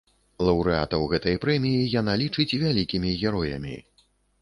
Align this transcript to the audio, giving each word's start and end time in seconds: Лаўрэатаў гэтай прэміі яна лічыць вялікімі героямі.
Лаўрэатаў 0.45 1.03
гэтай 1.11 1.37
прэміі 1.45 1.85
яна 1.99 2.17
лічыць 2.25 2.49
вялікімі 2.67 3.17
героямі. 3.23 3.81